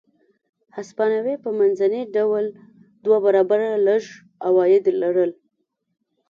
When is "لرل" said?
5.01-5.31